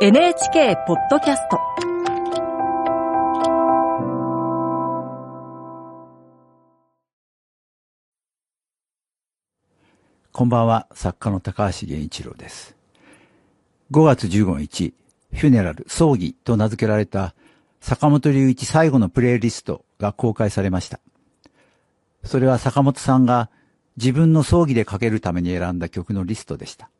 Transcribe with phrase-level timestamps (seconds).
[0.00, 1.60] NHK ポッドキャスト
[10.32, 12.74] こんばんは、作家の高橋源一郎です。
[13.92, 14.94] 5月15日、
[15.32, 17.36] フュネラル、葬儀と名付けられた
[17.80, 20.98] 坂本龍一最後のプレイリストが公開されました。
[22.24, 23.48] それは坂本さんが
[23.96, 26.90] 自分の葬儀でかけるために選んだ曲のリストでした。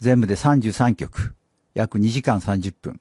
[0.00, 1.34] 全部で33曲、
[1.74, 3.00] 約2時間30分。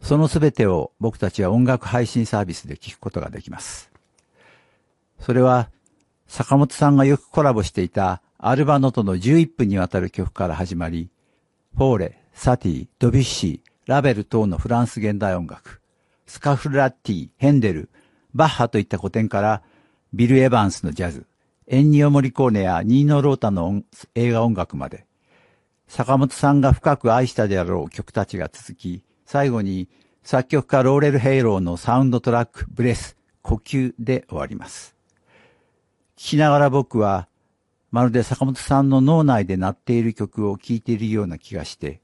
[0.00, 3.90] そのすべてを僕たちは音楽配信サービスで聴くことができます。
[5.18, 5.70] それは
[6.28, 11.10] 坂本さんがよくコラボしていたアルバノとの11分にわたる曲から始まり、
[11.76, 15.80] フォーレ、サティ、ドビュッシー、ラベル等のフランス現代音楽、
[16.26, 17.88] スカフラッティ、ヘンデル、
[18.34, 19.62] バッハといった古典から、
[20.12, 21.26] ビル・エヴァンスのジャズ、
[21.66, 23.82] エンニオ・モリコーネやニーノ・ロータの
[24.14, 25.06] 映画音楽まで、
[25.88, 29.88] 坂本さんが深く愛したであろう曲たちが続き、最後に
[30.22, 34.94] 作曲家ローレル・ヘイローのサウンドトラック、ブレス、呼吸で終わります。
[36.16, 37.28] 聞きながら僕は、
[37.90, 42.02] まるで坂本さんの脳内で鳴っている曲を聴いているような気がして、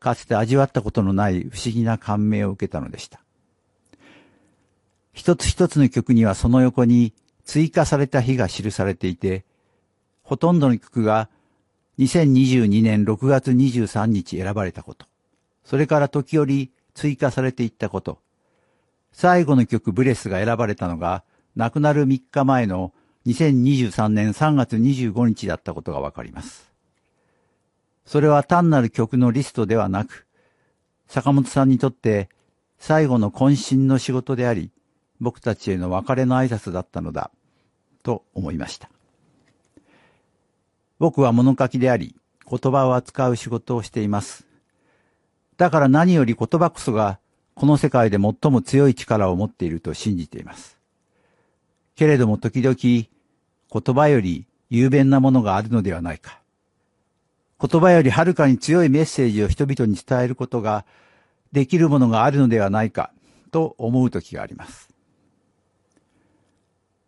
[0.00, 3.20] かつて味わったことのない不思議な感銘を受けたのでした。
[5.12, 7.12] 一つ一つの曲にはその横に
[7.44, 9.44] 追加された日が記されていて、
[10.22, 11.28] ほとんどの曲が
[11.98, 15.06] 2022年6月23日選ばれたこと、
[15.64, 18.20] それから時折追加されていったこと、
[19.12, 21.24] 最後の曲ブレスが選ばれたのが
[21.56, 22.92] 亡くなる3日前の
[23.26, 26.70] 2023年3月25日だったことがわかります。
[28.06, 30.26] それは単なる曲のリストではなく、
[31.08, 32.28] 坂本さんにとって
[32.78, 34.70] 最後の渾身の仕事であり、
[35.20, 37.32] 僕たちへの別れの挨拶だったのだ、
[38.04, 38.88] と思いました。
[40.98, 42.16] 僕は物書きであり、
[42.48, 44.46] 言葉を扱う仕事をしています。
[45.56, 47.18] だから何より言葉こそが、
[47.54, 50.78] この世界で最も強い力を持っていると信じています。
[51.96, 56.40] けれども時々、言葉より雄弁なものがあるのではないか。
[57.60, 60.84] 言葉よりはるかに強いメッセージを人々に伝えることが
[61.50, 63.10] できるものがあるのではないか
[63.50, 64.88] と思う時があります。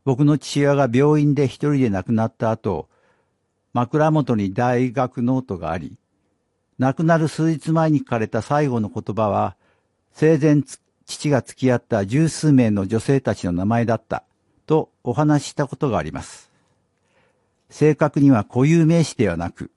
[0.04, 2.88] 僕の父親が病院で一人で亡くなった後、
[3.72, 5.96] 枕元に大学ノートがあり、
[6.78, 9.56] 亡くなる数日前に書かれた最後の言葉は、
[10.12, 10.62] 生前
[11.06, 14.24] 父が付き合った十数名の女性たちの名前だった
[14.66, 16.50] とお話ししたことがあります。
[17.68, 19.70] 正確には固有名詞ではなく、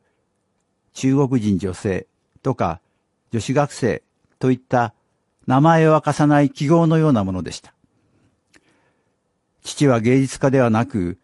[0.94, 2.08] 中国人女性
[2.42, 2.80] とか
[3.31, 4.04] 女子学生
[4.38, 4.94] といった
[5.48, 7.74] 名前を明かさない記号のようなものでした。
[9.64, 11.18] 父は芸術家ではなく、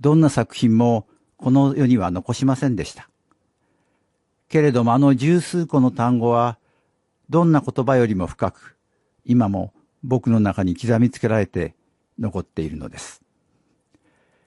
[0.00, 1.07] どんな作品も
[1.38, 3.08] この世には残しませんでした。
[4.48, 6.58] けれどもあの十数個の単語は、
[7.30, 8.76] どんな言葉よりも深く、
[9.24, 9.72] 今も
[10.02, 11.74] 僕の中に刻みつけられて
[12.18, 13.22] 残っているのです。